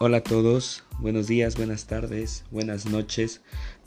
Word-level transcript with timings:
Hola 0.00 0.18
a 0.18 0.22
todos, 0.22 0.84
buenos 1.00 1.26
días, 1.26 1.56
buenas 1.56 1.88
tardes, 1.88 2.44
buenas 2.52 2.86
noches, 2.86 3.40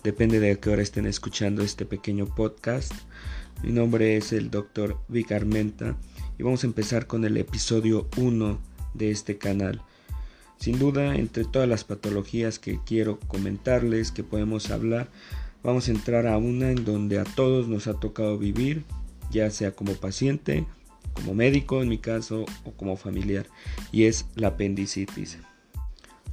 depende 0.04 0.42
de 0.42 0.60
qué 0.60 0.70
hora 0.70 0.81
estén 0.81 1.06
escuchando 1.06 1.63
este 1.63 1.86
pequeño 1.86 2.26
podcast. 2.26 2.92
Mi 3.63 3.72
nombre 3.72 4.18
es 4.18 4.34
el 4.34 4.52
Dr. 4.52 4.97
Vic 5.08 5.31
Armenta 5.31 5.96
y 6.38 6.44
vamos 6.44 6.66
a 6.66 6.67
empezar 6.67 7.08
con 7.08 7.24
el 7.24 7.38
episodio 7.38 8.10
1 8.17 8.60
de 8.94 9.10
este 9.10 9.38
canal. 9.38 9.84
Sin 10.60 10.79
duda, 10.79 11.16
entre 11.16 11.46
todas 11.46 11.70
las 11.70 11.85
patologías 11.85 12.60
que 12.60 12.78
quiero 12.85 13.17
comentarles, 13.30 14.12
que 14.12 14.25
podemos 14.25 14.70
hablar, 14.70 15.10
vamos 15.63 15.88
a 15.88 15.92
entrar 15.92 16.27
a 16.27 16.38
una 16.38 16.71
en 16.71 16.84
donde 16.84 17.20
a 17.20 17.23
todos 17.23 17.70
nos 17.70 17.88
ha 17.88 17.93
tocado 18.02 18.38
vivir, 18.38 18.84
ya 19.31 19.49
sea 19.49 19.71
como 19.71 19.93
paciente, 19.93 20.66
como 21.13 21.34
médico 21.35 21.81
en 21.81 21.88
mi 21.88 21.99
caso 21.99 22.43
o 22.66 22.71
como 22.71 22.98
familiar, 22.98 23.45
y 23.93 24.03
es 24.03 24.25
la 24.35 24.49
apendicitis. 24.49 25.38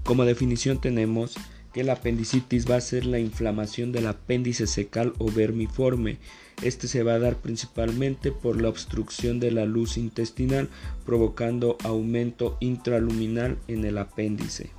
Como 0.09 0.25
definición 0.25 0.81
tenemos 0.81 1.35
que 1.75 1.85
la 1.85 1.93
apendicitis 1.93 2.65
va 2.67 2.77
a 2.77 2.81
ser 2.81 3.05
la 3.05 3.19
inflamación 3.19 3.93
del 3.93 4.07
apéndice 4.07 4.67
secal 4.67 5.13
o 5.19 5.31
vermiforme. 5.31 6.17
Este 6.63 6.89
se 6.89 7.03
va 7.03 7.13
a 7.13 7.19
dar 7.19 7.37
principalmente 7.37 8.33
por 8.33 8.59
la 8.59 8.71
obstrucción 8.71 9.39
de 9.39 9.51
la 9.51 9.67
luz 9.67 9.99
intestinal, 9.99 10.71
provocando 11.05 11.77
aumento 11.85 12.57
intraluminal 12.61 13.59
en 13.69 13.85
el 13.85 13.99
apéndice. 13.99 14.71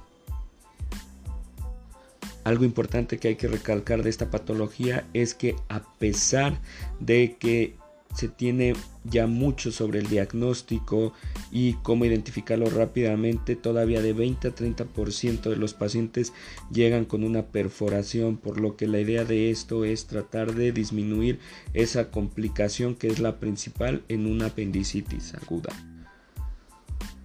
Algo 2.44 2.66
importante 2.66 3.20
que 3.20 3.28
hay 3.28 3.36
que 3.36 3.50
recalcar 3.50 4.02
de 4.02 4.10
esta 4.10 4.32
patología 4.32 5.06
es 5.14 5.36
que 5.36 5.56
a 5.68 5.84
pesar 6.00 6.60
de 7.00 7.36
que 7.40 7.76
se 8.14 8.28
tiene 8.28 8.74
ya 9.04 9.28
mucho 9.28 9.72
sobre 9.72 10.00
el 10.00 10.08
diagnóstico 10.08 11.14
y 11.52 11.74
cómo 11.84 12.06
identificarlo 12.06 12.70
rápidamente. 12.70 13.56
Todavía 13.56 14.02
de 14.02 14.14
20 14.14 14.48
a 14.48 14.56
30% 14.56 15.50
de 15.50 15.56
los 15.56 15.74
pacientes 15.74 16.34
llegan 16.72 17.06
con 17.06 17.24
una 17.24 17.48
perforación, 17.48 18.38
por 18.38 18.60
lo 18.60 18.76
que 18.76 18.88
la 18.88 19.00
idea 19.00 19.26
de 19.26 19.52
esto 19.52 19.86
es 19.86 20.08
tratar 20.08 20.56
de 20.56 20.72
disminuir 20.72 21.40
esa 21.74 22.12
complicación 22.12 22.96
que 22.96 23.08
es 23.08 23.20
la 23.20 23.40
principal 23.40 24.04
en 24.10 24.26
una 24.26 24.48
apendicitis 24.48 25.34
aguda. 25.36 25.74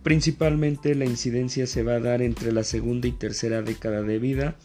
Principalmente 0.05 0.95
la 0.95 1.07
incidencia 1.07 1.67
se 1.67 1.83
va 1.83 1.95
a 1.95 2.01
dar 2.01 2.21
entre 2.21 2.53
la 2.53 2.63
segunda 2.63 3.09
y 3.09 3.13
tercera 3.13 3.63
década 3.63 4.03
de 4.03 4.19
vida. 4.19 4.57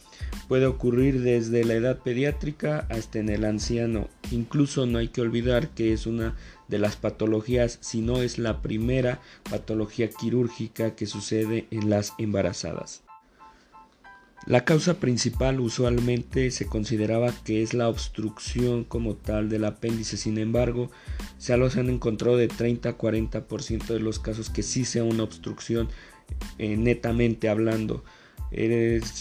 Puede 0.48 0.66
ocurrir 0.66 1.22
desde 1.22 1.64
la 1.64 1.74
edad 1.74 2.00
pediátrica 2.00 2.88
hasta 2.90 3.20
en 3.20 3.30
el 3.30 3.46
anciano. 3.46 4.10
Incluso 4.32 4.86
no 4.86 4.98
hay 4.98 5.10
que 5.10 5.22
olvidar 5.22 5.70
que 5.70 5.94
es 5.94 6.06
una 6.08 6.36
de 6.68 6.80
las 6.80 6.96
patologías, 6.96 7.78
si 7.82 8.02
no 8.02 8.22
es 8.22 8.38
la 8.38 8.62
primera 8.62 9.22
patología 9.50 10.10
quirúrgica 10.10 10.96
que 10.96 11.06
sucede 11.06 11.68
en 11.72 11.90
las 11.90 12.14
embarazadas. 12.18 13.04
La 14.46 14.64
causa 14.66 15.00
principal 15.00 15.60
usualmente 15.60 16.50
se 16.52 16.66
consideraba 16.66 17.34
que 17.44 17.62
es 17.62 17.74
la 17.74 17.90
obstrucción 17.90 18.84
como 18.84 19.16
tal 19.16 19.50
del 19.50 19.66
apéndice, 19.66 20.18
sin 20.18 20.38
embargo, 20.38 20.90
se 21.38 21.56
los 21.58 21.76
han 21.76 21.90
encontrado 21.90 22.38
de 22.38 22.48
30 22.48 22.90
a 22.90 22.98
40% 22.98 23.88
de 23.88 24.00
los 24.00 24.18
casos 24.18 24.50
que 24.50 24.64
sí 24.64 24.86
sea 24.86 25.04
una 25.04 25.24
obstrucción 25.24 25.90
eh, 26.58 26.78
netamente 26.78 27.50
hablando. 27.50 28.04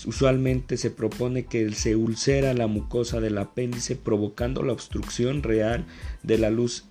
Usualmente 0.07 0.77
se 0.77 0.91
propone 0.91 1.45
que 1.45 1.73
se 1.73 1.97
ulcera 1.97 2.55
la 2.55 2.67
mucosa 2.67 3.21
del 3.21 3.39
apéndice 3.39 3.95
provocando 3.97 4.63
la 4.63 4.73
obstrucción 4.73 5.43
real 5.43 5.85
de 6.23 6.39
la 6.39 6.51
luz 6.51 6.85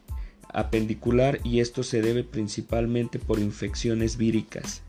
apendicular 0.50 1.40
y 1.44 1.60
esto 1.60 1.84
se 1.84 2.02
debe 2.02 2.24
principalmente 2.24 3.20
por 3.20 3.40
infecciones 3.40 4.18
víricas. 4.18 4.82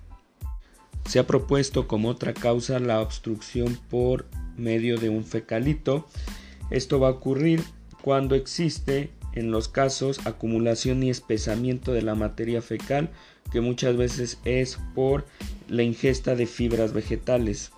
Se 1.06 1.18
ha 1.18 1.26
propuesto 1.26 1.88
como 1.88 2.10
otra 2.10 2.34
causa 2.34 2.78
la 2.80 3.00
obstrucción 3.00 3.78
por 3.88 4.26
medio 4.56 4.98
de 4.98 5.08
un 5.08 5.24
fecalito. 5.24 6.06
Esto 6.70 7.00
va 7.00 7.08
a 7.08 7.12
ocurrir 7.12 7.62
cuando 8.02 8.34
existe 8.34 9.10
en 9.32 9.50
los 9.50 9.68
casos 9.68 10.26
acumulación 10.26 11.02
y 11.02 11.10
espesamiento 11.10 11.92
de 11.92 12.02
la 12.02 12.14
materia 12.14 12.60
fecal 12.60 13.10
que 13.50 13.60
muchas 13.60 13.96
veces 13.96 14.38
es 14.44 14.78
por 14.94 15.24
la 15.68 15.82
ingesta 15.82 16.34
de 16.34 16.46
fibras 16.46 16.92
vegetales. 16.92 17.72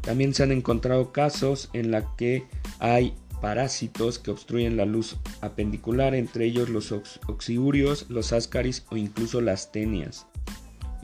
También 0.00 0.34
se 0.34 0.42
han 0.42 0.52
encontrado 0.52 1.12
casos 1.12 1.70
en 1.72 1.90
los 1.90 2.04
que 2.16 2.44
hay 2.78 3.14
parásitos 3.40 4.18
que 4.18 4.30
obstruyen 4.30 4.76
la 4.76 4.84
luz 4.84 5.16
apendicular, 5.40 6.14
entre 6.14 6.46
ellos 6.46 6.68
los 6.68 6.92
oxiurios, 6.92 8.06
los 8.08 8.32
ascaris 8.32 8.84
o 8.90 8.96
incluso 8.96 9.40
las 9.40 9.72
tenias. 9.72 10.26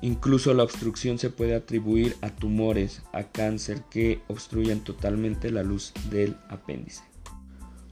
Incluso 0.02 0.52
la 0.52 0.62
obstrucción 0.62 1.18
se 1.18 1.30
puede 1.30 1.54
atribuir 1.54 2.16
a 2.20 2.30
tumores, 2.30 3.02
a 3.12 3.24
cáncer 3.24 3.82
que 3.90 4.20
obstruyen 4.28 4.80
totalmente 4.80 5.50
la 5.50 5.62
luz 5.62 5.92
del 6.10 6.36
apéndice. 6.48 7.02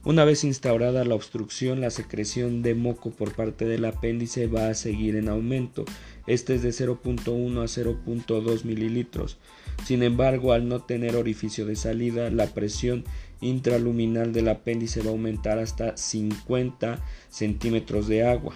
Una 0.05 0.23
vez 0.23 0.43
instaurada 0.43 1.03
la 1.03 1.15
obstrucción, 1.15 1.81
la 1.81 1.89
secreción 1.89 2.61
de 2.61 2.75
moco 2.75 3.09
por 3.09 3.33
parte 3.33 3.65
del 3.65 3.85
apéndice 3.85 4.45
va 4.45 4.69
a 4.69 4.75
seguir 4.75 5.15
en 5.15 5.29
aumento. 5.29 5.83
Este 6.27 6.53
es 6.53 6.61
de 6.61 6.69
0.1 6.69 7.23
a 7.59 7.65
0.2 7.65 8.65
mililitros. 8.65 9.39
Sin 9.83 10.03
embargo, 10.03 10.53
al 10.53 10.69
no 10.69 10.83
tener 10.83 11.15
orificio 11.15 11.65
de 11.65 11.75
salida, 11.75 12.29
la 12.29 12.45
presión 12.53 13.03
intraluminal 13.41 14.31
del 14.31 14.49
apéndice 14.49 15.01
va 15.01 15.07
a 15.07 15.13
aumentar 15.13 15.57
hasta 15.57 15.97
50 15.97 16.99
centímetros 17.29 18.07
de 18.07 18.27
agua. 18.27 18.55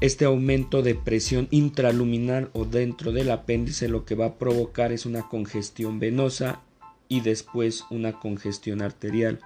Este 0.00 0.24
aumento 0.24 0.82
de 0.82 0.96
presión 0.96 1.46
intraluminal 1.52 2.50
o 2.52 2.64
dentro 2.64 3.12
del 3.12 3.30
apéndice 3.30 3.86
lo 3.86 4.04
que 4.04 4.16
va 4.16 4.26
a 4.26 4.38
provocar 4.38 4.90
es 4.90 5.06
una 5.06 5.28
congestión 5.28 6.00
venosa 6.00 6.62
y 7.08 7.20
después 7.20 7.84
una 7.90 8.18
congestión 8.18 8.82
arterial. 8.82 9.38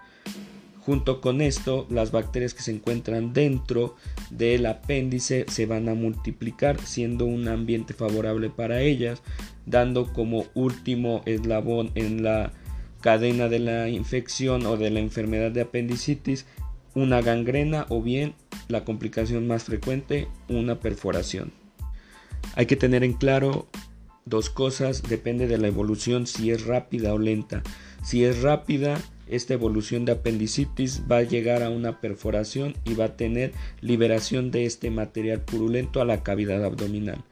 Junto 0.86 1.20
con 1.20 1.40
esto, 1.40 1.84
las 1.90 2.12
bacterias 2.12 2.54
que 2.54 2.62
se 2.62 2.70
encuentran 2.70 3.32
dentro 3.32 3.96
del 4.30 4.66
apéndice 4.66 5.44
se 5.48 5.66
van 5.66 5.88
a 5.88 5.94
multiplicar, 5.94 6.80
siendo 6.80 7.24
un 7.24 7.48
ambiente 7.48 7.92
favorable 7.92 8.50
para 8.50 8.80
ellas, 8.82 9.20
dando 9.66 10.12
como 10.12 10.44
último 10.54 11.22
eslabón 11.26 11.90
en 11.96 12.22
la 12.22 12.52
cadena 13.00 13.48
de 13.48 13.58
la 13.58 13.88
infección 13.88 14.64
o 14.64 14.76
de 14.76 14.90
la 14.90 15.00
enfermedad 15.00 15.50
de 15.50 15.62
apendicitis 15.62 16.46
una 16.94 17.20
gangrena 17.20 17.86
o 17.88 18.00
bien 18.00 18.34
la 18.68 18.84
complicación 18.84 19.48
más 19.48 19.64
frecuente, 19.64 20.28
una 20.48 20.78
perforación. 20.78 21.52
Hay 22.54 22.66
que 22.66 22.76
tener 22.76 23.02
en 23.02 23.14
claro 23.14 23.66
dos 24.24 24.50
cosas, 24.50 25.02
depende 25.02 25.48
de 25.48 25.58
la 25.58 25.66
evolución 25.66 26.28
si 26.28 26.52
es 26.52 26.64
rápida 26.64 27.12
o 27.12 27.18
lenta. 27.18 27.64
Si 28.04 28.24
es 28.24 28.40
rápida, 28.40 29.00
esta 29.28 29.54
evolución 29.54 30.04
de 30.04 30.12
apendicitis 30.12 31.02
va 31.10 31.18
a 31.18 31.22
llegar 31.22 31.62
a 31.62 31.70
una 31.70 32.00
perforación 32.00 32.74
y 32.84 32.94
va 32.94 33.06
a 33.06 33.16
tener 33.16 33.52
liberación 33.80 34.50
de 34.50 34.66
este 34.66 34.90
material 34.90 35.42
purulento 35.42 36.00
a 36.00 36.04
la 36.04 36.22
cavidad 36.22 36.64
abdominal 36.64 37.24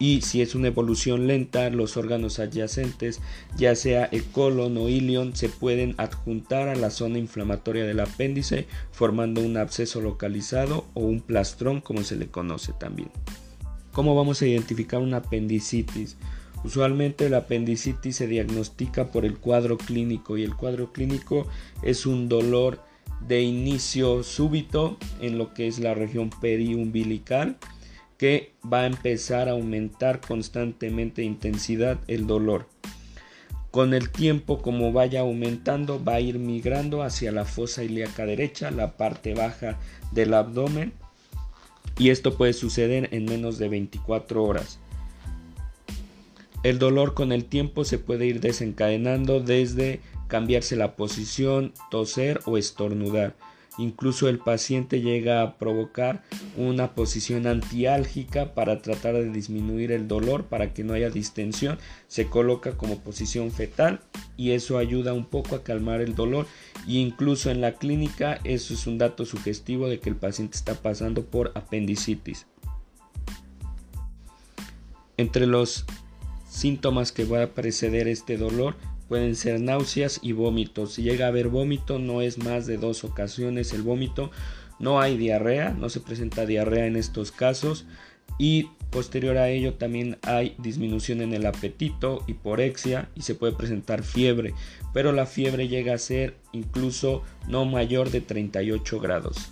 y 0.00 0.22
si 0.22 0.40
es 0.40 0.54
una 0.54 0.68
evolución 0.68 1.26
lenta, 1.26 1.68
los 1.68 1.98
órganos 1.98 2.38
adyacentes, 2.38 3.20
ya 3.54 3.76
sea 3.76 4.06
el 4.06 4.24
colon 4.24 4.78
o 4.78 4.88
ilion, 4.88 5.36
se 5.36 5.50
pueden 5.50 5.94
adjuntar 5.98 6.68
a 6.68 6.74
la 6.74 6.88
zona 6.88 7.18
inflamatoria 7.18 7.84
del 7.84 8.00
apéndice 8.00 8.66
formando 8.92 9.42
un 9.42 9.58
absceso 9.58 10.00
localizado 10.00 10.86
o 10.94 11.00
un 11.00 11.20
plastrón 11.20 11.82
como 11.82 12.02
se 12.02 12.16
le 12.16 12.28
conoce 12.28 12.72
también. 12.72 13.10
¿Cómo 13.92 14.14
vamos 14.14 14.40
a 14.40 14.46
identificar 14.46 15.00
una 15.00 15.18
apendicitis? 15.18 16.16
Usualmente 16.62 17.30
la 17.30 17.38
apendicitis 17.38 18.16
se 18.16 18.26
diagnostica 18.26 19.10
por 19.10 19.24
el 19.24 19.38
cuadro 19.38 19.78
clínico 19.78 20.36
y 20.36 20.42
el 20.42 20.54
cuadro 20.54 20.92
clínico 20.92 21.46
es 21.82 22.04
un 22.04 22.28
dolor 22.28 22.82
de 23.26 23.42
inicio 23.42 24.22
súbito 24.22 24.98
en 25.20 25.38
lo 25.38 25.54
que 25.54 25.66
es 25.66 25.78
la 25.78 25.94
región 25.94 26.30
periumbilical 26.40 27.56
que 28.18 28.52
va 28.70 28.80
a 28.80 28.86
empezar 28.86 29.48
a 29.48 29.52
aumentar 29.52 30.20
constantemente 30.20 31.22
intensidad 31.22 31.98
el 32.06 32.26
dolor. 32.26 32.68
Con 33.70 33.94
el 33.94 34.10
tiempo, 34.10 34.60
como 34.60 34.92
vaya 34.92 35.20
aumentando, 35.20 36.02
va 36.02 36.14
a 36.14 36.20
ir 36.20 36.38
migrando 36.38 37.02
hacia 37.02 37.32
la 37.32 37.44
fosa 37.44 37.84
ilíaca 37.84 38.26
derecha, 38.26 38.70
la 38.70 38.96
parte 38.96 39.32
baja 39.32 39.78
del 40.12 40.34
abdomen, 40.34 40.92
y 41.98 42.10
esto 42.10 42.36
puede 42.36 42.52
suceder 42.52 43.08
en 43.12 43.26
menos 43.26 43.58
de 43.58 43.68
24 43.68 44.42
horas. 44.42 44.80
El 46.62 46.78
dolor 46.78 47.14
con 47.14 47.32
el 47.32 47.46
tiempo 47.46 47.84
se 47.84 47.98
puede 47.98 48.26
ir 48.26 48.40
desencadenando 48.40 49.40
desde 49.40 50.00
cambiarse 50.28 50.76
la 50.76 50.94
posición, 50.94 51.72
toser 51.90 52.40
o 52.44 52.58
estornudar. 52.58 53.34
Incluso 53.78 54.28
el 54.28 54.38
paciente 54.38 55.00
llega 55.00 55.40
a 55.40 55.56
provocar 55.56 56.22
una 56.58 56.94
posición 56.94 57.46
antiálgica 57.46 58.52
para 58.52 58.82
tratar 58.82 59.14
de 59.14 59.30
disminuir 59.30 59.90
el 59.90 60.06
dolor, 60.06 60.44
para 60.44 60.74
que 60.74 60.84
no 60.84 60.92
haya 60.92 61.08
distensión. 61.08 61.78
Se 62.06 62.26
coloca 62.26 62.72
como 62.72 62.98
posición 62.98 63.50
fetal 63.52 64.00
y 64.36 64.50
eso 64.50 64.76
ayuda 64.76 65.14
un 65.14 65.24
poco 65.24 65.56
a 65.56 65.62
calmar 65.62 66.02
el 66.02 66.14
dolor. 66.14 66.46
E 66.86 66.94
incluso 66.94 67.50
en 67.50 67.62
la 67.62 67.72
clínica 67.72 68.38
eso 68.44 68.74
es 68.74 68.86
un 68.86 68.98
dato 68.98 69.24
sugestivo 69.24 69.88
de 69.88 69.98
que 69.98 70.10
el 70.10 70.16
paciente 70.16 70.58
está 70.58 70.74
pasando 70.74 71.24
por 71.24 71.52
apendicitis. 71.54 72.46
Entre 75.16 75.46
los 75.46 75.86
síntomas 76.50 77.12
que 77.12 77.24
va 77.24 77.44
a 77.44 77.50
preceder 77.54 78.08
este 78.08 78.36
dolor 78.36 78.76
pueden 79.08 79.34
ser 79.34 79.60
náuseas 79.60 80.20
y 80.22 80.32
vómitos. 80.32 80.94
Si 80.94 81.02
llega 81.02 81.26
a 81.26 81.28
haber 81.28 81.48
vómito, 81.48 81.98
no 81.98 82.20
es 82.20 82.38
más 82.38 82.66
de 82.66 82.76
dos 82.76 83.04
ocasiones 83.04 83.72
el 83.72 83.82
vómito. 83.82 84.30
No 84.78 85.00
hay 85.00 85.16
diarrea, 85.16 85.70
no 85.70 85.88
se 85.88 86.00
presenta 86.00 86.46
diarrea 86.46 86.86
en 86.86 86.96
estos 86.96 87.32
casos. 87.32 87.86
Y 88.38 88.68
posterior 88.90 89.36
a 89.36 89.48
ello 89.48 89.74
también 89.74 90.18
hay 90.22 90.54
disminución 90.58 91.22
en 91.22 91.34
el 91.34 91.46
apetito, 91.46 92.24
hiporexia 92.26 93.08
y 93.14 93.22
se 93.22 93.34
puede 93.34 93.52
presentar 93.52 94.02
fiebre. 94.02 94.54
Pero 94.92 95.12
la 95.12 95.26
fiebre 95.26 95.68
llega 95.68 95.94
a 95.94 95.98
ser 95.98 96.36
incluso 96.52 97.22
no 97.48 97.64
mayor 97.64 98.10
de 98.10 98.20
38 98.20 99.00
grados. 99.00 99.50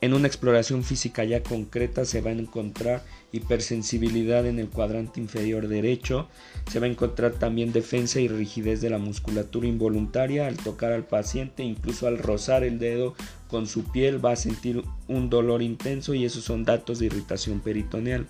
En 0.00 0.14
una 0.14 0.28
exploración 0.28 0.84
física 0.84 1.24
ya 1.24 1.42
concreta 1.42 2.04
se 2.04 2.20
va 2.20 2.30
a 2.30 2.34
encontrar 2.34 3.02
hipersensibilidad 3.32 4.46
en 4.46 4.60
el 4.60 4.68
cuadrante 4.68 5.20
inferior 5.20 5.66
derecho, 5.66 6.28
se 6.70 6.78
va 6.78 6.86
a 6.86 6.90
encontrar 6.90 7.32
también 7.32 7.72
defensa 7.72 8.20
y 8.20 8.28
rigidez 8.28 8.80
de 8.80 8.90
la 8.90 8.98
musculatura 8.98 9.66
involuntaria 9.66 10.46
al 10.46 10.56
tocar 10.56 10.92
al 10.92 11.04
paciente, 11.04 11.64
incluso 11.64 12.06
al 12.06 12.18
rozar 12.18 12.62
el 12.62 12.78
dedo 12.78 13.16
con 13.48 13.66
su 13.66 13.84
piel 13.90 14.24
va 14.24 14.32
a 14.32 14.36
sentir 14.36 14.84
un 15.08 15.30
dolor 15.30 15.62
intenso 15.62 16.14
y 16.14 16.24
esos 16.24 16.44
son 16.44 16.64
datos 16.64 17.00
de 17.00 17.06
irritación 17.06 17.58
peritoneal. 17.58 18.28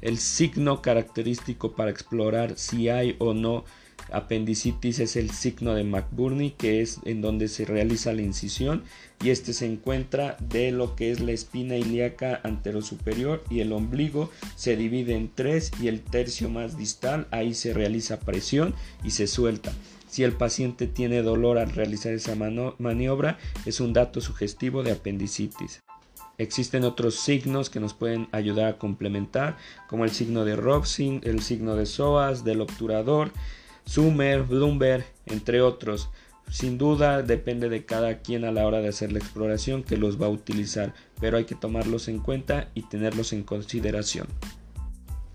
El 0.00 0.18
signo 0.18 0.82
característico 0.82 1.76
para 1.76 1.90
explorar 1.90 2.54
si 2.56 2.88
hay 2.88 3.14
o 3.20 3.34
no 3.34 3.64
apendicitis 4.10 5.00
es 5.00 5.16
el 5.16 5.30
signo 5.30 5.74
de 5.74 5.84
McBurney, 5.84 6.50
que 6.50 6.80
es 6.80 7.00
en 7.04 7.20
donde 7.20 7.48
se 7.48 7.64
realiza 7.64 8.12
la 8.12 8.22
incisión 8.22 8.84
y 9.22 9.30
este 9.30 9.52
se 9.52 9.66
encuentra 9.66 10.36
de 10.48 10.70
lo 10.70 10.96
que 10.96 11.10
es 11.10 11.20
la 11.20 11.32
espina 11.32 11.76
ilíaca 11.76 12.40
anterosuperior 12.44 13.42
y 13.50 13.60
el 13.60 13.72
ombligo 13.72 14.30
se 14.56 14.76
divide 14.76 15.14
en 15.14 15.30
tres 15.34 15.70
y 15.80 15.88
el 15.88 16.00
tercio 16.00 16.48
más 16.48 16.76
distal 16.76 17.26
ahí 17.30 17.54
se 17.54 17.72
realiza 17.72 18.20
presión 18.20 18.74
y 19.02 19.10
se 19.10 19.26
suelta. 19.26 19.72
Si 20.08 20.22
el 20.22 20.32
paciente 20.32 20.86
tiene 20.86 21.22
dolor 21.22 21.58
al 21.58 21.72
realizar 21.72 22.12
esa 22.12 22.36
maniobra 22.36 23.38
es 23.66 23.80
un 23.80 23.92
dato 23.92 24.20
sugestivo 24.20 24.82
de 24.82 24.92
apendicitis. 24.92 25.80
Existen 26.36 26.84
otros 26.84 27.16
signos 27.16 27.70
que 27.70 27.80
nos 27.80 27.94
pueden 27.94 28.28
ayudar 28.32 28.66
a 28.66 28.78
complementar, 28.78 29.56
como 29.88 30.04
el 30.04 30.10
signo 30.10 30.44
de 30.44 30.56
Robson, 30.56 31.20
el 31.22 31.42
signo 31.42 31.76
de 31.76 31.86
Soas, 31.86 32.44
del 32.44 32.60
obturador, 32.60 33.32
Summer, 33.84 34.42
Bloomberg, 34.42 35.04
entre 35.26 35.60
otros. 35.60 36.10
Sin 36.50 36.78
duda 36.78 37.22
depende 37.22 37.68
de 37.68 37.84
cada 37.84 38.18
quien 38.18 38.44
a 38.44 38.52
la 38.52 38.66
hora 38.66 38.80
de 38.80 38.88
hacer 38.88 39.12
la 39.12 39.18
exploración 39.18 39.82
que 39.82 39.96
los 39.96 40.20
va 40.20 40.26
a 40.26 40.30
utilizar, 40.30 40.94
pero 41.20 41.36
hay 41.36 41.44
que 41.44 41.54
tomarlos 41.54 42.08
en 42.08 42.18
cuenta 42.18 42.70
y 42.74 42.82
tenerlos 42.82 43.32
en 43.32 43.42
consideración. 43.42 44.26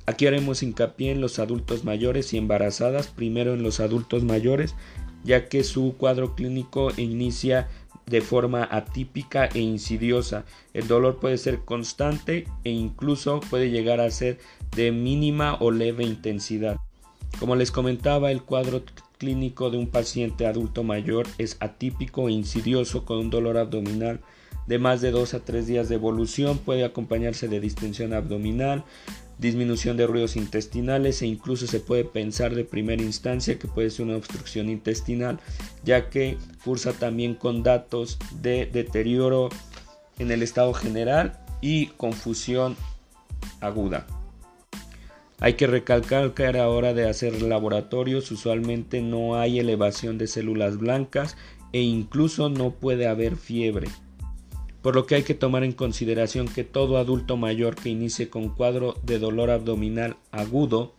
Aquí 0.05 0.25
haremos 0.25 0.63
hincapié 0.63 1.11
en 1.11 1.21
los 1.21 1.37
adultos 1.37 1.83
mayores 1.83 2.33
y 2.33 2.37
embarazadas, 2.37 3.07
primero 3.07 3.53
en 3.53 3.63
los 3.63 3.79
adultos 3.79 4.23
mayores, 4.23 4.75
ya 5.23 5.47
que 5.47 5.63
su 5.63 5.95
cuadro 5.97 6.35
clínico 6.35 6.91
inicia 6.97 7.67
de 8.07 8.21
forma 8.21 8.67
atípica 8.71 9.45
e 9.45 9.59
insidiosa. 9.59 10.45
El 10.73 10.87
dolor 10.87 11.19
puede 11.19 11.37
ser 11.37 11.59
constante 11.59 12.47
e 12.63 12.71
incluso 12.71 13.39
puede 13.39 13.69
llegar 13.69 13.99
a 13.99 14.09
ser 14.09 14.39
de 14.75 14.91
mínima 14.91 15.57
o 15.59 15.69
leve 15.69 16.03
intensidad. 16.03 16.77
Como 17.37 17.55
les 17.55 17.71
comentaba, 17.71 18.31
el 18.31 18.41
cuadro 18.43 18.83
clínico 19.17 19.69
de 19.69 19.77
un 19.77 19.87
paciente 19.87 20.47
adulto 20.47 20.83
mayor 20.83 21.27
es 21.37 21.57
atípico 21.59 22.29
e 22.29 22.31
insidioso 22.31 23.05
con 23.05 23.19
un 23.19 23.29
dolor 23.29 23.57
abdominal 23.57 24.21
de 24.69 24.77
más 24.77 25.01
de 25.01 25.09
2 25.09 25.33
a 25.33 25.39
3 25.39 25.65
días 25.65 25.89
de 25.89 25.95
evolución, 25.95 26.59
puede 26.59 26.85
acompañarse 26.85 27.47
de 27.47 27.59
distensión 27.59 28.13
abdominal, 28.13 28.83
disminución 29.39 29.97
de 29.97 30.05
ruidos 30.05 30.35
intestinales 30.35 31.23
e 31.23 31.25
incluso 31.25 31.65
se 31.65 31.79
puede 31.79 32.05
pensar 32.05 32.53
de 32.53 32.65
primera 32.65 33.01
instancia 33.01 33.57
que 33.57 33.67
puede 33.67 33.89
ser 33.89 34.05
una 34.05 34.17
obstrucción 34.17 34.69
intestinal, 34.69 35.39
ya 35.83 36.09
que 36.09 36.37
cursa 36.63 36.93
también 36.93 37.33
con 37.33 37.63
datos 37.63 38.19
de 38.41 38.67
deterioro 38.67 39.49
en 40.19 40.29
el 40.29 40.43
estado 40.43 40.73
general 40.73 41.39
y 41.61 41.87
confusión 41.87 42.75
aguda. 43.61 44.05
Hay 45.41 45.53
que 45.53 45.67
recalcar 45.67 46.33
que 46.33 46.45
a 46.45 46.51
la 46.51 46.67
hora 46.67 46.93
de 46.93 47.07
hacer 47.07 47.41
laboratorios 47.41 48.29
usualmente 48.31 49.01
no 49.01 49.39
hay 49.39 49.59
elevación 49.59 50.17
de 50.17 50.27
células 50.27 50.77
blancas 50.77 51.37
e 51.71 51.81
incluso 51.81 52.49
no 52.49 52.71
puede 52.71 53.07
haber 53.07 53.37
fiebre. 53.37 53.87
Por 54.81 54.95
lo 54.95 55.05
que 55.05 55.15
hay 55.15 55.23
que 55.23 55.35
tomar 55.35 55.63
en 55.63 55.71
consideración 55.71 56.47
que 56.47 56.63
todo 56.63 56.97
adulto 56.97 57.37
mayor 57.37 57.75
que 57.75 57.89
inicie 57.89 58.29
con 58.29 58.49
cuadro 58.49 58.95
de 59.03 59.19
dolor 59.19 59.49
abdominal 59.49 60.17
agudo 60.31 60.93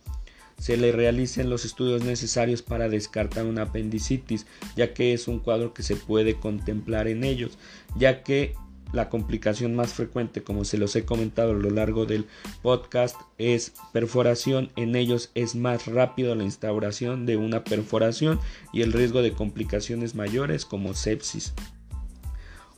se 0.57 0.77
le 0.77 0.91
realicen 0.91 1.49
los 1.49 1.65
estudios 1.65 2.03
necesarios 2.03 2.61
para 2.61 2.87
descartar 2.87 3.45
una 3.45 3.63
apendicitis, 3.63 4.45
ya 4.75 4.93
que 4.93 5.13
es 5.13 5.27
un 5.27 5.39
cuadro 5.39 5.73
que 5.73 5.81
se 5.81 5.95
puede 5.95 6.35
contemplar 6.35 7.07
en 7.07 7.23
ellos, 7.23 7.57
ya 7.97 8.21
que 8.21 8.53
la 8.93 9.09
complicación 9.09 9.75
más 9.75 9.93
frecuente, 9.93 10.43
como 10.43 10.65
se 10.65 10.77
los 10.77 10.95
he 10.95 11.05
comentado 11.05 11.51
a 11.51 11.55
lo 11.55 11.69
largo 11.69 12.05
del 12.05 12.25
podcast, 12.61 13.15
es 13.37 13.73
perforación. 13.93 14.69
En 14.75 14.95
ellos 14.95 15.31
es 15.35 15.55
más 15.55 15.87
rápido 15.87 16.35
la 16.35 16.43
instauración 16.43 17.25
de 17.25 17.37
una 17.37 17.63
perforación 17.63 18.39
y 18.73 18.81
el 18.81 18.93
riesgo 18.93 19.21
de 19.21 19.33
complicaciones 19.33 20.15
mayores 20.15 20.65
como 20.65 20.93
sepsis. 20.93 21.53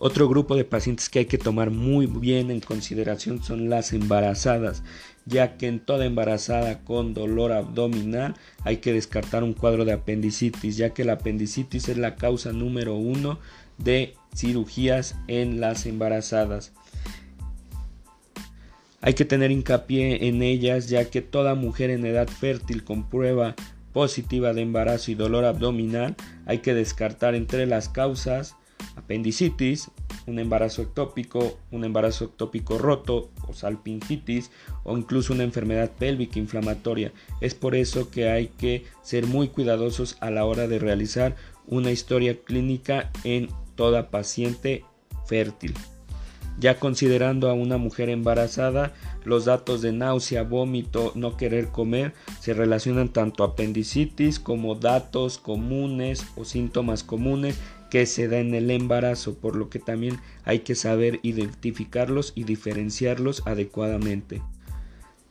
Otro 0.05 0.27
grupo 0.27 0.57
de 0.57 0.65
pacientes 0.65 1.07
que 1.07 1.19
hay 1.19 1.25
que 1.27 1.37
tomar 1.37 1.71
muy 1.71 2.07
bien 2.07 2.51
en 2.51 2.59
consideración 2.59 3.41
son 3.41 3.69
las 3.69 3.93
embarazadas, 3.93 4.83
ya 5.25 5.55
que 5.55 5.67
en 5.67 5.79
toda 5.79 6.05
embarazada 6.05 6.83
con 6.83 7.13
dolor 7.13 7.53
abdominal 7.53 8.35
hay 8.65 8.77
que 8.77 8.91
descartar 8.91 9.43
un 9.43 9.53
cuadro 9.53 9.85
de 9.85 9.93
apendicitis, 9.93 10.75
ya 10.75 10.89
que 10.89 11.05
la 11.05 11.13
apendicitis 11.13 11.87
es 11.87 11.97
la 11.97 12.15
causa 12.17 12.51
número 12.51 12.95
uno 12.95 13.39
de 13.77 14.15
cirugías 14.35 15.15
en 15.27 15.61
las 15.61 15.85
embarazadas. 15.85 16.73
Hay 19.01 19.15
que 19.15 19.25
tener 19.25 19.51
hincapié 19.51 20.27
en 20.27 20.41
ellas 20.41 20.87
ya 20.87 21.09
que 21.09 21.21
toda 21.21 21.55
mujer 21.55 21.89
en 21.89 22.05
edad 22.05 22.27
fértil 22.27 22.83
con 22.83 23.09
prueba 23.09 23.55
positiva 23.91 24.53
de 24.53 24.61
embarazo 24.61 25.11
y 25.11 25.15
dolor 25.15 25.45
abdominal 25.45 26.15
hay 26.45 26.59
que 26.59 26.73
descartar 26.73 27.35
entre 27.35 27.65
las 27.65 27.89
causas 27.89 28.55
apendicitis, 28.95 29.91
un 30.25 30.39
embarazo 30.39 30.81
ectópico, 30.81 31.59
un 31.71 31.83
embarazo 31.83 32.25
ectópico 32.25 32.77
roto 32.77 33.31
o 33.47 33.53
salpingitis 33.53 34.51
o 34.83 34.97
incluso 34.97 35.33
una 35.33 35.43
enfermedad 35.43 35.91
pélvica 35.91 36.39
inflamatoria. 36.39 37.11
Es 37.41 37.55
por 37.55 37.75
eso 37.75 38.09
que 38.09 38.29
hay 38.29 38.47
que 38.47 38.85
ser 39.01 39.25
muy 39.25 39.49
cuidadosos 39.49 40.17
a 40.21 40.31
la 40.31 40.45
hora 40.45 40.67
de 40.67 40.79
realizar 40.79 41.35
una 41.67 41.91
historia 41.91 42.37
clínica 42.43 43.11
en 43.23 43.49
toda 43.75 44.09
paciente 44.09 44.85
fértil. 45.25 45.73
Ya 46.59 46.79
considerando 46.79 47.49
a 47.49 47.53
una 47.53 47.77
mujer 47.77 48.09
embarazada, 48.09 48.93
los 49.25 49.45
datos 49.45 49.81
de 49.81 49.91
náusea, 49.91 50.43
vómito, 50.43 51.11
no 51.15 51.35
querer 51.35 51.69
comer 51.69 52.13
se 52.39 52.53
relacionan 52.53 53.09
tanto 53.09 53.43
a 53.43 53.47
apendicitis 53.47 54.39
como 54.39 54.75
datos 54.75 55.39
comunes 55.39 56.25
o 56.35 56.45
síntomas 56.45 57.03
comunes 57.03 57.59
que 57.89 58.05
se 58.05 58.27
da 58.27 58.39
en 58.39 58.53
el 58.53 58.69
embarazo, 58.71 59.35
por 59.35 59.55
lo 59.55 59.69
que 59.69 59.79
también 59.79 60.19
hay 60.45 60.59
que 60.59 60.75
saber 60.75 61.19
identificarlos 61.23 62.33
y 62.35 62.43
diferenciarlos 62.43 63.43
adecuadamente. 63.45 64.41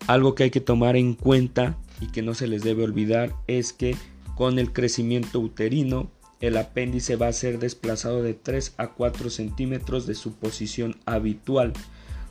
Algo 0.06 0.34
que 0.34 0.44
hay 0.44 0.50
que 0.50 0.60
tomar 0.60 0.96
en 0.96 1.14
cuenta 1.14 1.76
y 2.00 2.08
que 2.08 2.22
no 2.22 2.34
se 2.34 2.48
les 2.48 2.62
debe 2.62 2.82
olvidar 2.84 3.34
es 3.46 3.72
que 3.72 3.96
con 4.34 4.58
el 4.58 4.72
crecimiento 4.72 5.38
uterino 5.38 6.10
el 6.42 6.56
apéndice 6.56 7.16
va 7.16 7.28
a 7.28 7.32
ser 7.32 7.58
desplazado 7.60 8.22
de 8.22 8.34
3 8.34 8.74
a 8.76 8.88
4 8.88 9.30
centímetros 9.30 10.06
de 10.06 10.14
su 10.14 10.34
posición 10.34 10.96
habitual, 11.06 11.72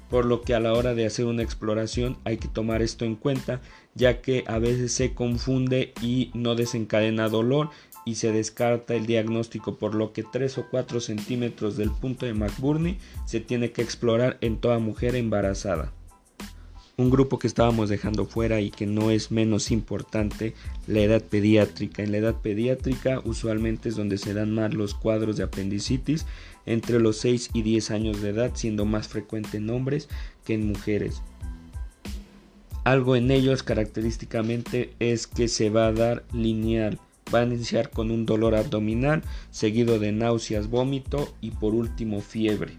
por 0.09 0.25
lo 0.25 0.41
que 0.41 0.53
a 0.53 0.59
la 0.59 0.73
hora 0.73 0.93
de 0.93 1.05
hacer 1.05 1.25
una 1.25 1.41
exploración 1.41 2.17
hay 2.25 2.37
que 2.37 2.49
tomar 2.49 2.81
esto 2.81 3.05
en 3.05 3.15
cuenta, 3.15 3.61
ya 3.95 4.21
que 4.21 4.43
a 4.47 4.59
veces 4.59 4.91
se 4.91 5.13
confunde 5.13 5.93
y 6.01 6.29
no 6.33 6.55
desencadena 6.55 7.29
dolor 7.29 7.69
y 8.05 8.15
se 8.15 8.33
descarta 8.33 8.95
el 8.95 9.05
diagnóstico, 9.05 9.77
por 9.77 9.95
lo 9.95 10.11
que 10.11 10.23
3 10.23 10.57
o 10.57 10.65
4 10.69 10.99
centímetros 10.99 11.77
del 11.77 11.91
punto 11.91 12.25
de 12.25 12.33
McBurney 12.33 12.97
se 13.25 13.39
tiene 13.39 13.71
que 13.71 13.81
explorar 13.81 14.37
en 14.41 14.59
toda 14.59 14.79
mujer 14.79 15.15
embarazada. 15.15 15.93
Un 17.01 17.09
grupo 17.09 17.39
que 17.39 17.47
estábamos 17.47 17.89
dejando 17.89 18.27
fuera 18.27 18.61
y 18.61 18.69
que 18.69 18.85
no 18.85 19.09
es 19.09 19.31
menos 19.31 19.71
importante, 19.71 20.53
la 20.85 20.99
edad 20.99 21.23
pediátrica. 21.23 22.03
En 22.03 22.11
la 22.11 22.19
edad 22.19 22.35
pediátrica 22.35 23.21
usualmente 23.25 23.89
es 23.89 23.95
donde 23.95 24.19
se 24.19 24.35
dan 24.35 24.53
más 24.53 24.75
los 24.75 24.93
cuadros 24.93 25.35
de 25.35 25.41
apendicitis 25.41 26.27
entre 26.67 26.99
los 26.99 27.17
6 27.17 27.49
y 27.55 27.63
10 27.63 27.89
años 27.89 28.21
de 28.21 28.29
edad, 28.29 28.51
siendo 28.53 28.85
más 28.85 29.07
frecuente 29.07 29.57
en 29.57 29.71
hombres 29.71 30.09
que 30.45 30.53
en 30.53 30.67
mujeres. 30.67 31.23
Algo 32.83 33.15
en 33.15 33.31
ellos 33.31 33.63
característicamente 33.63 34.93
es 34.99 35.25
que 35.25 35.47
se 35.47 35.71
va 35.71 35.87
a 35.87 35.93
dar 35.93 36.23
lineal. 36.33 36.99
Va 37.33 37.39
a 37.39 37.45
iniciar 37.45 37.89
con 37.89 38.11
un 38.11 38.27
dolor 38.27 38.53
abdominal, 38.53 39.23
seguido 39.49 39.97
de 39.97 40.11
náuseas, 40.11 40.69
vómito 40.69 41.33
y 41.41 41.49
por 41.49 41.73
último 41.73 42.21
fiebre. 42.21 42.77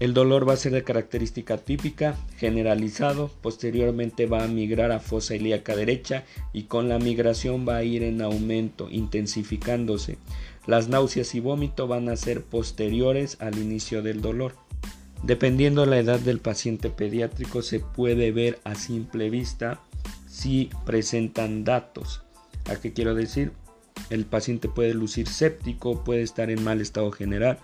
El 0.00 0.14
dolor 0.14 0.48
va 0.48 0.54
a 0.54 0.56
ser 0.56 0.72
de 0.72 0.82
característica 0.82 1.58
típica, 1.58 2.16
generalizado, 2.38 3.30
posteriormente 3.42 4.24
va 4.24 4.42
a 4.42 4.48
migrar 4.48 4.92
a 4.92 4.98
fosa 4.98 5.34
ilíaca 5.34 5.76
derecha 5.76 6.24
y 6.54 6.62
con 6.62 6.88
la 6.88 6.98
migración 6.98 7.68
va 7.68 7.76
a 7.76 7.84
ir 7.84 8.02
en 8.02 8.22
aumento, 8.22 8.88
intensificándose. 8.90 10.16
Las 10.66 10.88
náuseas 10.88 11.34
y 11.34 11.40
vómito 11.40 11.86
van 11.86 12.08
a 12.08 12.16
ser 12.16 12.42
posteriores 12.42 13.36
al 13.40 13.58
inicio 13.58 14.02
del 14.02 14.22
dolor. 14.22 14.54
Dependiendo 15.22 15.84
la 15.84 15.98
edad 15.98 16.18
del 16.18 16.38
paciente 16.38 16.88
pediátrico 16.88 17.60
se 17.60 17.80
puede 17.80 18.32
ver 18.32 18.58
a 18.64 18.76
simple 18.76 19.28
vista 19.28 19.82
si 20.26 20.70
presentan 20.86 21.62
datos. 21.62 22.22
¿A 22.70 22.76
qué 22.76 22.94
quiero 22.94 23.14
decir? 23.14 23.52
El 24.08 24.24
paciente 24.24 24.68
puede 24.68 24.94
lucir 24.94 25.28
séptico, 25.28 26.02
puede 26.04 26.22
estar 26.22 26.50
en 26.50 26.64
mal 26.64 26.80
estado 26.80 27.12
general, 27.12 27.58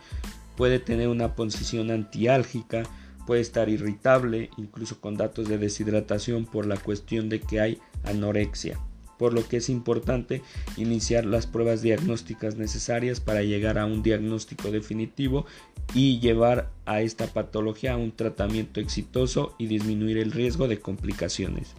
puede 0.56 0.78
tener 0.78 1.08
una 1.08 1.34
posición 1.34 1.90
antiálgica, 1.90 2.82
puede 3.26 3.40
estar 3.40 3.68
irritable, 3.68 4.50
incluso 4.56 5.00
con 5.00 5.16
datos 5.16 5.48
de 5.48 5.58
deshidratación 5.58 6.44
por 6.44 6.66
la 6.66 6.76
cuestión 6.76 7.28
de 7.28 7.40
que 7.40 7.60
hay 7.60 7.78
anorexia, 8.04 8.78
por 9.18 9.32
lo 9.32 9.46
que 9.46 9.58
es 9.58 9.68
importante 9.68 10.42
iniciar 10.76 11.24
las 11.24 11.46
pruebas 11.46 11.82
diagnósticas 11.82 12.56
necesarias 12.56 13.20
para 13.20 13.42
llegar 13.42 13.78
a 13.78 13.86
un 13.86 14.02
diagnóstico 14.02 14.70
definitivo 14.70 15.46
y 15.94 16.20
llevar 16.20 16.70
a 16.84 17.00
esta 17.00 17.26
patología 17.26 17.94
a 17.94 17.96
un 17.96 18.12
tratamiento 18.12 18.80
exitoso 18.80 19.54
y 19.58 19.66
disminuir 19.66 20.18
el 20.18 20.32
riesgo 20.32 20.68
de 20.68 20.80
complicaciones. 20.80 21.74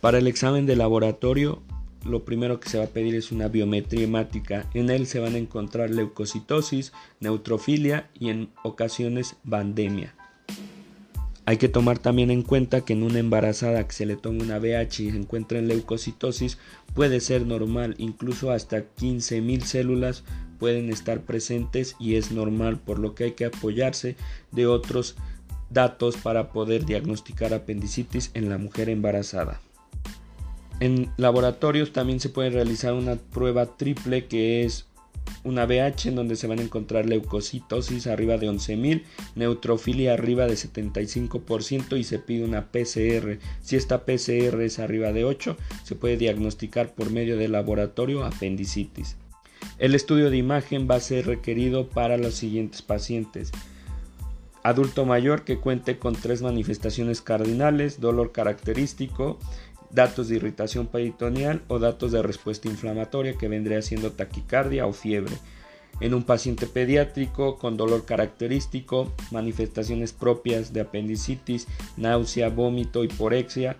Para 0.00 0.18
el 0.18 0.26
examen 0.26 0.66
de 0.66 0.76
laboratorio 0.76 1.62
lo 2.04 2.24
primero 2.24 2.60
que 2.60 2.68
se 2.68 2.78
va 2.78 2.84
a 2.84 2.88
pedir 2.88 3.14
es 3.14 3.32
una 3.32 3.48
biometría 3.48 4.04
hemática. 4.04 4.68
En 4.74 4.90
él 4.90 5.06
se 5.06 5.20
van 5.20 5.34
a 5.34 5.38
encontrar 5.38 5.90
leucocitosis, 5.90 6.92
neutrofilia 7.20 8.08
y 8.18 8.30
en 8.30 8.50
ocasiones 8.62 9.36
bandemia. 9.44 10.14
Hay 11.46 11.56
que 11.56 11.68
tomar 11.68 11.98
también 11.98 12.30
en 12.30 12.42
cuenta 12.42 12.82
que 12.82 12.92
en 12.92 13.02
una 13.02 13.18
embarazada 13.18 13.86
que 13.86 13.92
se 13.92 14.06
le 14.06 14.16
tome 14.16 14.42
una 14.42 14.58
BH 14.58 15.00
y 15.00 15.10
se 15.10 15.16
encuentra 15.16 15.58
en 15.58 15.68
leucocitosis 15.68 16.58
puede 16.94 17.20
ser 17.20 17.46
normal, 17.46 17.96
incluso 17.98 18.52
hasta 18.52 18.78
15.000 18.78 19.62
células 19.62 20.22
pueden 20.58 20.90
estar 20.90 21.22
presentes 21.22 21.96
y 21.98 22.14
es 22.16 22.30
normal, 22.30 22.78
por 22.78 22.98
lo 22.98 23.14
que 23.14 23.24
hay 23.24 23.32
que 23.32 23.46
apoyarse 23.46 24.16
de 24.52 24.66
otros 24.66 25.16
datos 25.70 26.16
para 26.16 26.52
poder 26.52 26.84
diagnosticar 26.84 27.54
apendicitis 27.54 28.30
en 28.34 28.48
la 28.48 28.58
mujer 28.58 28.88
embarazada. 28.88 29.60
En 30.80 31.12
laboratorios 31.18 31.92
también 31.92 32.20
se 32.20 32.30
puede 32.30 32.50
realizar 32.50 32.94
una 32.94 33.16
prueba 33.16 33.76
triple 33.76 34.26
que 34.26 34.64
es 34.64 34.86
una 35.44 35.66
BH 35.66 36.06
en 36.08 36.14
donde 36.16 36.36
se 36.36 36.46
van 36.46 36.58
a 36.58 36.62
encontrar 36.62 37.06
leucocitosis 37.06 38.06
arriba 38.06 38.36
de 38.38 38.48
11.000, 38.48 39.02
neutrofilia 39.34 40.14
arriba 40.14 40.46
de 40.46 40.54
75% 40.54 41.98
y 41.98 42.04
se 42.04 42.18
pide 42.18 42.44
una 42.44 42.66
PCR. 42.72 43.38
Si 43.62 43.76
esta 43.76 44.04
PCR 44.04 44.60
es 44.62 44.78
arriba 44.78 45.12
de 45.12 45.24
8, 45.24 45.56
se 45.84 45.94
puede 45.94 46.16
diagnosticar 46.16 46.94
por 46.94 47.10
medio 47.10 47.36
del 47.36 47.52
laboratorio 47.52 48.24
apendicitis. 48.24 49.16
El 49.78 49.94
estudio 49.94 50.30
de 50.30 50.36
imagen 50.36 50.88
va 50.90 50.96
a 50.96 51.00
ser 51.00 51.26
requerido 51.26 51.88
para 51.88 52.16
los 52.16 52.34
siguientes 52.34 52.82
pacientes. 52.82 53.52
Adulto 54.62 55.06
mayor 55.06 55.44
que 55.44 55.56
cuente 55.56 55.98
con 55.98 56.14
tres 56.14 56.42
manifestaciones 56.42 57.22
cardinales, 57.22 57.98
dolor 57.98 58.30
característico, 58.30 59.38
datos 59.90 60.28
de 60.28 60.36
irritación 60.36 60.86
peritoneal 60.86 61.62
o 61.68 61.78
datos 61.78 62.12
de 62.12 62.22
respuesta 62.22 62.68
inflamatoria 62.68 63.36
que 63.36 63.48
vendría 63.48 63.82
siendo 63.82 64.12
taquicardia 64.12 64.86
o 64.86 64.92
fiebre. 64.92 65.34
En 66.00 66.14
un 66.14 66.22
paciente 66.22 66.66
pediátrico 66.66 67.58
con 67.58 67.76
dolor 67.76 68.06
característico, 68.06 69.12
manifestaciones 69.30 70.12
propias 70.12 70.72
de 70.72 70.80
apendicitis, 70.80 71.66
náusea, 71.96 72.48
vómito, 72.48 73.04
hiporexia 73.04 73.76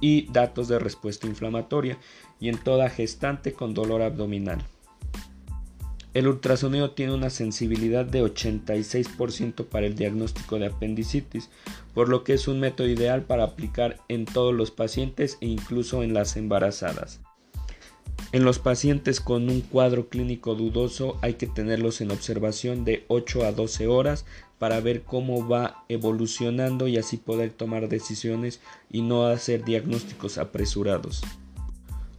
y 0.00 0.30
datos 0.32 0.68
de 0.68 0.78
respuesta 0.78 1.26
inflamatoria. 1.26 1.98
Y 2.40 2.48
en 2.48 2.58
toda 2.58 2.90
gestante 2.90 3.52
con 3.52 3.74
dolor 3.74 4.02
abdominal. 4.02 4.64
El 6.14 6.28
ultrasonido 6.28 6.90
tiene 6.90 7.14
una 7.14 7.30
sensibilidad 7.30 8.04
de 8.04 8.22
86% 8.22 9.64
para 9.64 9.86
el 9.86 9.94
diagnóstico 9.94 10.58
de 10.58 10.66
apendicitis, 10.66 11.48
por 11.94 12.10
lo 12.10 12.22
que 12.22 12.34
es 12.34 12.48
un 12.48 12.60
método 12.60 12.86
ideal 12.88 13.22
para 13.22 13.44
aplicar 13.44 13.98
en 14.08 14.26
todos 14.26 14.52
los 14.52 14.70
pacientes 14.70 15.38
e 15.40 15.46
incluso 15.46 16.02
en 16.02 16.12
las 16.12 16.36
embarazadas. 16.36 17.20
En 18.32 18.44
los 18.44 18.58
pacientes 18.58 19.20
con 19.20 19.48
un 19.48 19.60
cuadro 19.60 20.08
clínico 20.08 20.54
dudoso 20.54 21.18
hay 21.22 21.34
que 21.34 21.46
tenerlos 21.46 22.00
en 22.00 22.10
observación 22.10 22.84
de 22.84 23.04
8 23.08 23.44
a 23.44 23.52
12 23.52 23.86
horas 23.88 24.24
para 24.58 24.80
ver 24.80 25.02
cómo 25.02 25.46
va 25.46 25.84
evolucionando 25.88 26.88
y 26.88 26.96
así 26.96 27.16
poder 27.16 27.50
tomar 27.50 27.88
decisiones 27.88 28.60
y 28.90 29.02
no 29.02 29.26
hacer 29.26 29.64
diagnósticos 29.64 30.38
apresurados. 30.38 31.22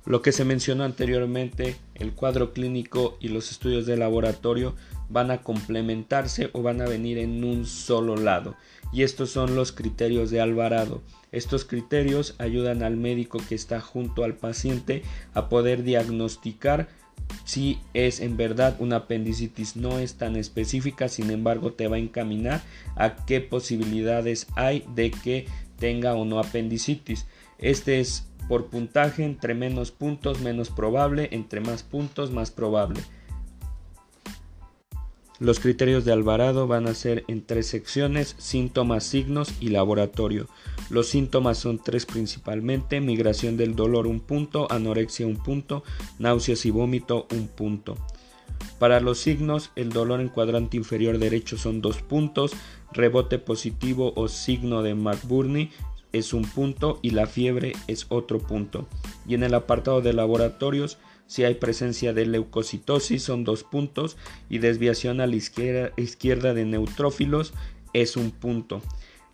Lo 0.06 0.22
que 0.22 0.34
se 0.34 0.44
mencionó 0.44 0.84
anteriormente, 0.84 1.78
el 1.96 2.14
cuadro 2.14 2.52
clínico 2.52 3.18
y 3.22 3.30
los 3.30 3.52
estudios 3.52 3.86
de 3.86 3.96
laboratorio 3.96 4.76
van 5.10 5.32
a 5.32 5.42
complementarse 5.42 6.50
o 6.54 6.62
van 6.62 6.82
a 6.82 6.88
venir 6.88 7.18
en 7.18 7.44
un 7.44 7.66
solo 7.66 8.18
lado. 8.18 8.56
Y 8.92 9.04
estos 9.04 9.30
son 9.30 9.56
los 9.56 9.72
criterios 9.72 10.30
de 10.30 10.42
Alvarado. 10.42 11.02
Estos 11.32 11.64
criterios 11.64 12.36
ayudan 12.38 12.84
al 12.84 12.98
médico 12.98 13.40
que 13.48 13.56
está 13.56 13.80
junto 13.80 14.24
al 14.24 14.36
paciente 14.36 15.04
a 15.34 15.48
poder 15.48 15.84
diagnosticar 15.84 16.90
si 17.46 17.80
es 17.94 18.20
en 18.20 18.36
verdad 18.36 18.76
una 18.80 18.98
apendicitis. 18.98 19.78
No 19.78 20.00
es 20.00 20.16
tan 20.16 20.36
específica, 20.36 21.08
sin 21.08 21.32
embargo 21.32 21.74
te 21.74 21.88
va 21.88 21.96
a 21.96 22.00
encaminar 22.00 22.62
a 22.96 23.26
qué 23.26 23.40
posibilidades 23.40 24.48
hay 24.56 24.86
de 24.94 25.12
que 25.12 25.48
tenga 25.80 26.14
o 26.14 26.26
no 26.26 26.40
apendicitis. 26.40 27.26
Este 27.58 28.00
es 28.00 28.28
por 28.48 28.68
puntaje, 28.68 29.24
entre 29.24 29.54
menos 29.54 29.92
puntos 29.92 30.42
menos 30.42 30.70
probable, 30.70 31.30
entre 31.32 31.62
más 31.62 31.84
puntos 31.84 32.32
más 32.32 32.52
probable. 32.52 33.02
Los 35.40 35.60
criterios 35.60 36.06
de 36.06 36.14
Alvarado 36.14 36.68
van 36.68 36.88
a 36.88 36.94
ser 36.94 37.26
en 37.28 37.46
tres 37.46 37.68
secciones, 37.68 38.36
síntomas, 38.38 39.04
signos 39.04 39.52
y 39.60 39.70
laboratorio. 39.70 40.48
Los 40.90 41.08
síntomas 41.08 41.58
son 41.58 41.80
tres 41.80 42.06
principalmente, 42.06 43.02
migración 43.02 43.58
del 43.58 43.76
dolor 43.76 44.08
un 44.08 44.20
punto, 44.20 44.72
anorexia 44.72 45.28
un 45.28 45.36
punto, 45.36 45.84
náuseas 46.20 46.66
y 46.66 46.72
vómito 46.72 47.28
un 47.32 47.48
punto. 47.48 47.98
Para 48.80 49.00
los 49.00 49.18
signos, 49.18 49.72
el 49.76 49.90
dolor 49.90 50.22
en 50.22 50.30
cuadrante 50.30 50.78
inferior 50.78 51.18
derecho 51.18 51.58
son 51.58 51.82
dos 51.82 51.98
puntos, 52.02 52.54
rebote 52.92 53.40
positivo 53.40 54.14
o 54.16 54.28
signo 54.28 54.82
de 54.84 54.94
McBurney 54.94 55.72
es 56.14 56.32
un 56.32 56.44
punto 56.44 57.00
y 57.02 57.10
la 57.10 57.28
fiebre 57.28 57.74
es 57.88 58.06
otro 58.10 58.40
punto. 58.40 58.88
Y 59.28 59.34
en 59.34 59.44
el 59.44 59.54
apartado 59.54 60.02
de 60.02 60.14
laboratorios, 60.14 60.98
si 61.28 61.44
hay 61.44 61.56
presencia 61.56 62.14
de 62.14 62.26
leucocitosis 62.26 63.24
son 63.24 63.44
dos 63.44 63.64
puntos 63.64 64.18
y 64.50 64.60
desviación 64.60 65.20
a 65.20 65.28
la 65.28 65.36
izquierda, 65.36 66.54
de 66.54 66.66
neutrófilos 66.66 67.54
es 67.94 68.16
un 68.16 68.32
punto. 68.32 68.82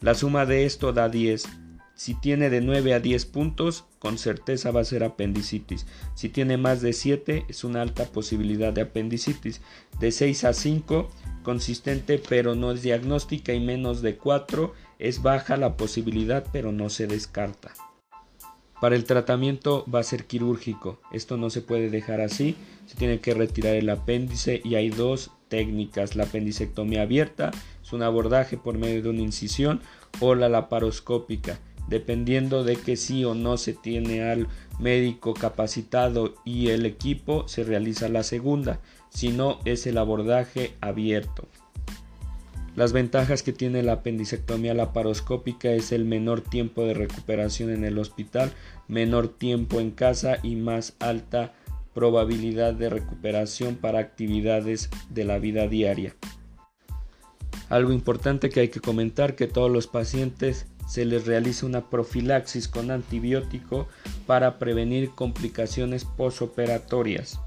La 0.01 0.15
suma 0.15 0.45
de 0.45 0.65
esto 0.65 0.93
da 0.93 1.09
10. 1.09 1.48
Si 1.95 2.13
tiene 2.13 2.50
de 2.50 2.62
9 2.62 2.93
a 2.93 3.01
10 3.01 3.25
puntos, 3.25 3.83
con 4.00 4.17
certeza 4.17 4.71
va 4.71 4.79
a 4.79 4.86
ser 4.86 5.03
apendicitis. 5.03 5.86
Si 6.15 6.29
tiene 6.29 6.55
más 6.55 6.79
de 6.79 6.93
7, 6.93 7.43
es 7.50 7.65
una 7.65 7.81
alta 7.81 8.05
posibilidad 8.05 8.71
de 8.71 8.79
apendicitis. 8.79 9.59
De 10.00 10.13
6 10.13 10.45
a 10.45 10.53
5, 10.53 11.09
consistente 11.43 12.21
pero 12.29 12.55
no 12.55 12.71
es 12.71 12.81
diagnóstica 12.83 13.53
y 13.53 13.59
menos 13.59 14.01
de 14.01 14.15
4 14.15 14.74
es 15.00 15.22
baja 15.22 15.58
la 15.58 15.77
posibilidad 15.77 16.46
pero 16.51 16.72
no 16.72 16.89
se 16.89 17.08
descarta. 17.08 17.74
Para 18.82 18.96
el 18.96 19.03
tratamiento 19.03 19.86
va 19.94 20.00
a 20.00 20.03
ser 20.03 20.25
quirúrgico. 20.25 21.01
Esto 21.12 21.36
no 21.36 21.50
se 21.50 21.62
puede 21.62 21.89
dejar 21.89 22.22
así. 22.22 22.56
Se 22.86 22.96
tiene 22.96 23.20
que 23.20 23.34
retirar 23.34 23.75
el 23.75 23.89
apéndice 23.89 24.62
y 24.63 24.75
hay 24.75 24.89
dos 24.89 25.32
técnicas. 25.50 26.15
La 26.15 26.24
apendicectomía 26.24 27.01
abierta 27.01 27.51
es 27.84 27.91
un 27.91 28.03
abordaje 28.03 28.56
por 28.56 28.77
medio 28.77 29.01
de 29.01 29.10
una 29.10 29.22
incisión 29.22 29.82
o 30.22 30.34
la 30.34 30.48
laparoscópica. 30.48 31.60
Dependiendo 31.89 32.63
de 32.63 32.77
que 32.77 32.96
sí 32.96 33.25
o 33.25 33.34
no 33.34 33.58
se 33.58 33.74
tiene 33.74 34.24
al 34.24 34.48
médico 34.79 35.34
capacitado 35.34 36.36
y 36.46 36.70
el 36.70 36.86
equipo, 36.86 37.48
se 37.48 37.63
realiza 37.63 38.08
la 38.08 38.24
segunda. 38.24 38.79
Si 39.10 39.29
no, 39.29 39.60
es 39.65 39.88
el 39.88 39.98
abordaje 39.98 40.74
abierto. 40.79 41.48
Las 42.76 42.94
ventajas 42.94 43.44
que 43.44 43.54
tiene 43.54 43.84
la 43.84 43.94
apendicectomía 43.94 44.74
laparoscópica 44.74 45.72
es 45.72 45.92
el 45.92 46.06
menor 46.06 46.42
tiempo 46.42 46.84
de 46.84 46.94
recuperación 46.94 47.72
en 47.72 47.84
el 47.84 47.98
hospital, 47.98 48.54
menor 48.88 49.28
tiempo 49.28 49.80
en 49.80 49.92
casa 49.92 50.38
y 50.44 50.56
más 50.56 50.96
alta 51.00 51.54
probabilidad 51.94 52.74
de 52.74 52.90
recuperación 52.90 53.76
para 53.76 54.00
actividades 54.00 54.90
de 55.10 55.26
la 55.26 55.40
vida 55.40 55.68
diaria. 55.68 56.16
Algo 57.70 57.92
importante 57.92 58.50
que 58.50 58.62
hay 58.62 58.70
que 58.70 58.80
comentar 58.80 59.36
que 59.36 59.48
todos 59.48 59.70
los 59.70 59.88
pacientes 59.88 60.66
se 60.88 61.06
les 61.06 61.28
realiza 61.28 61.66
una 61.66 61.90
profilaxis 61.90 62.68
con 62.68 62.90
antibiótico 62.90 63.88
para 64.26 64.58
prevenir 64.58 65.12
complicaciones 65.12 66.04
posoperatorias. 66.04 67.40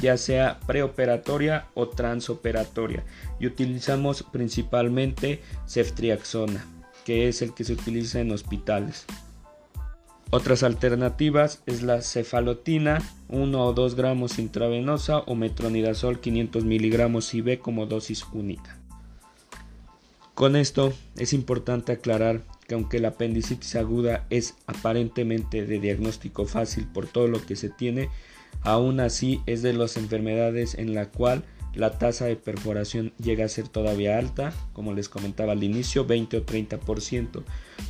Ya 0.00 0.16
sea 0.16 0.60
preoperatoria 0.66 1.66
o 1.74 1.88
transoperatoria 1.88 3.04
y 3.38 3.46
utilizamos 3.46 4.22
principalmente 4.22 5.40
ceftriaxona, 5.66 6.64
que 7.04 7.28
es 7.28 7.42
el 7.42 7.54
que 7.54 7.64
se 7.64 7.74
utiliza 7.74 8.20
en 8.20 8.32
hospitales. 8.32 9.06
Otras 10.30 10.62
alternativas 10.62 11.62
es 11.64 11.82
la 11.82 12.02
cefalotina 12.02 13.02
1 13.28 13.64
o 13.64 13.72
2 13.72 13.94
gramos 13.94 14.38
intravenosa 14.38 15.20
o 15.20 15.34
metronidazol 15.34 16.20
500 16.20 16.64
miligramos 16.64 17.32
IV 17.32 17.60
como 17.60 17.86
dosis 17.86 18.24
única. 18.32 18.78
Con 20.34 20.54
esto 20.54 20.92
es 21.16 21.32
importante 21.32 21.92
aclarar 21.92 22.42
que 22.68 22.74
aunque 22.74 23.00
la 23.00 23.08
apendicitis 23.08 23.74
aguda 23.74 24.26
es 24.28 24.54
aparentemente 24.66 25.64
de 25.64 25.80
diagnóstico 25.80 26.44
fácil 26.44 26.86
por 26.86 27.06
todo 27.06 27.26
lo 27.26 27.44
que 27.44 27.56
se 27.56 27.70
tiene, 27.70 28.10
aún 28.62 29.00
así 29.00 29.40
es 29.46 29.62
de 29.62 29.72
las 29.72 29.96
enfermedades 29.96 30.74
en 30.74 30.94
la 30.94 31.10
cual 31.10 31.44
la 31.74 31.98
tasa 31.98 32.24
de 32.24 32.36
perforación 32.36 33.12
llega 33.22 33.44
a 33.44 33.48
ser 33.48 33.68
todavía 33.68 34.18
alta, 34.18 34.52
como 34.72 34.94
les 34.94 35.08
comentaba 35.08 35.52
al 35.52 35.62
inicio, 35.62 36.04
20 36.04 36.38
o 36.38 36.44
30%, 36.44 37.44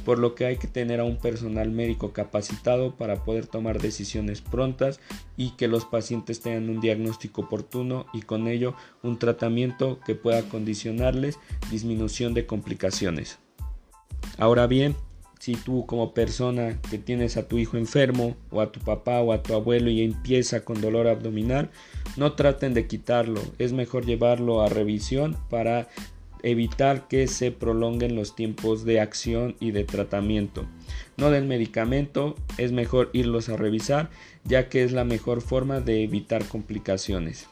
por 0.04 0.18
lo 0.18 0.34
que 0.34 0.44
hay 0.44 0.56
que 0.58 0.68
tener 0.68 1.00
a 1.00 1.04
un 1.04 1.16
personal 1.16 1.70
médico 1.70 2.12
capacitado 2.12 2.96
para 2.96 3.24
poder 3.24 3.46
tomar 3.46 3.80
decisiones 3.80 4.42
prontas 4.42 5.00
y 5.36 5.52
que 5.52 5.68
los 5.68 5.84
pacientes 5.86 6.40
tengan 6.40 6.68
un 6.68 6.80
diagnóstico 6.80 7.42
oportuno 7.42 8.06
y 8.12 8.22
con 8.22 8.46
ello 8.46 8.74
un 9.02 9.18
tratamiento 9.18 10.00
que 10.04 10.14
pueda 10.14 10.42
condicionarles 10.48 11.38
disminución 11.70 12.34
de 12.34 12.46
complicaciones. 12.46 13.38
Ahora 14.36 14.66
bien, 14.66 14.96
si 15.38 15.54
tú 15.54 15.86
como 15.86 16.14
persona 16.14 16.80
que 16.90 16.98
tienes 16.98 17.36
a 17.36 17.48
tu 17.48 17.58
hijo 17.58 17.76
enfermo 17.76 18.36
o 18.50 18.60
a 18.60 18.72
tu 18.72 18.80
papá 18.80 19.20
o 19.20 19.32
a 19.32 19.42
tu 19.42 19.54
abuelo 19.54 19.90
y 19.90 20.02
empieza 20.02 20.64
con 20.64 20.80
dolor 20.80 21.06
abdominal, 21.06 21.70
no 22.16 22.32
traten 22.32 22.74
de 22.74 22.86
quitarlo, 22.86 23.40
es 23.58 23.72
mejor 23.72 24.04
llevarlo 24.04 24.62
a 24.62 24.68
revisión 24.68 25.36
para 25.48 25.88
evitar 26.42 27.08
que 27.08 27.26
se 27.26 27.50
prolonguen 27.50 28.14
los 28.14 28.36
tiempos 28.36 28.84
de 28.84 29.00
acción 29.00 29.56
y 29.60 29.72
de 29.72 29.84
tratamiento. 29.84 30.66
No 31.16 31.30
del 31.30 31.46
medicamento, 31.46 32.36
es 32.58 32.72
mejor 32.72 33.10
irlos 33.12 33.48
a 33.48 33.56
revisar 33.56 34.10
ya 34.44 34.68
que 34.68 34.82
es 34.82 34.92
la 34.92 35.04
mejor 35.04 35.42
forma 35.42 35.80
de 35.80 36.02
evitar 36.02 36.44
complicaciones. 36.44 37.48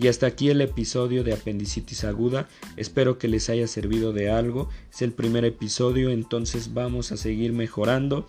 Y 0.00 0.06
hasta 0.06 0.28
aquí 0.28 0.48
el 0.48 0.60
episodio 0.60 1.24
de 1.24 1.32
apendicitis 1.32 2.04
aguda. 2.04 2.48
Espero 2.76 3.18
que 3.18 3.26
les 3.26 3.50
haya 3.50 3.66
servido 3.66 4.12
de 4.12 4.30
algo. 4.30 4.68
Es 4.92 5.02
el 5.02 5.10
primer 5.10 5.44
episodio, 5.44 6.10
entonces 6.10 6.72
vamos 6.72 7.10
a 7.10 7.16
seguir 7.16 7.52
mejorando. 7.52 8.24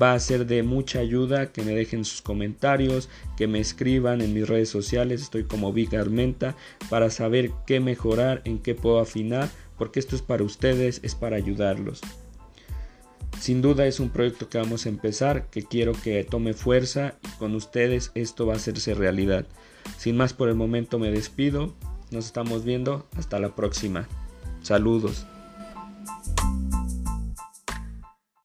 Va 0.00 0.14
a 0.14 0.20
ser 0.20 0.46
de 0.46 0.62
mucha 0.62 1.00
ayuda 1.00 1.52
que 1.52 1.64
me 1.64 1.74
dejen 1.74 2.06
sus 2.06 2.22
comentarios, 2.22 3.10
que 3.36 3.46
me 3.46 3.60
escriban 3.60 4.22
en 4.22 4.32
mis 4.32 4.48
redes 4.48 4.70
sociales. 4.70 5.20
Estoy 5.20 5.44
como 5.44 5.74
Big 5.74 5.94
Armenta 5.94 6.56
para 6.88 7.10
saber 7.10 7.50
qué 7.66 7.78
mejorar, 7.78 8.40
en 8.46 8.58
qué 8.58 8.74
puedo 8.74 8.98
afinar, 8.98 9.50
porque 9.76 10.00
esto 10.00 10.16
es 10.16 10.22
para 10.22 10.44
ustedes, 10.44 11.00
es 11.02 11.14
para 11.14 11.36
ayudarlos. 11.36 12.00
Sin 13.38 13.60
duda 13.60 13.86
es 13.86 14.00
un 14.00 14.08
proyecto 14.08 14.48
que 14.48 14.56
vamos 14.56 14.86
a 14.86 14.88
empezar, 14.88 15.50
que 15.50 15.62
quiero 15.62 15.92
que 15.92 16.24
tome 16.24 16.54
fuerza 16.54 17.16
y 17.22 17.36
con 17.36 17.54
ustedes 17.54 18.12
esto 18.14 18.46
va 18.46 18.54
a 18.54 18.56
hacerse 18.56 18.94
realidad. 18.94 19.44
Sin 19.96 20.16
más 20.16 20.32
por 20.32 20.48
el 20.48 20.54
momento 20.54 20.98
me 20.98 21.10
despido. 21.10 21.72
Nos 22.10 22.26
estamos 22.26 22.64
viendo. 22.64 23.06
Hasta 23.16 23.38
la 23.38 23.54
próxima. 23.54 24.08
Saludos. 24.62 25.26